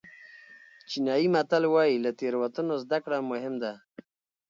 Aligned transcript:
چینایي 0.89 1.27
متل 1.33 1.63
وایي 1.73 1.97
له 2.05 2.11
تېروتنو 2.19 2.73
زده 2.83 2.97
کړه 3.03 3.17
مهم 3.31 3.53
ده. 3.63 3.73